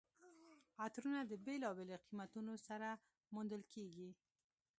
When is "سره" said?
2.67-2.89